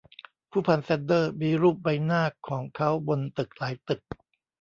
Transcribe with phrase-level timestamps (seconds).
[0.51, 4.01] ผู้พันแซนเดอมีรูปใบหน้าของเค้าบนตึกหลายตึก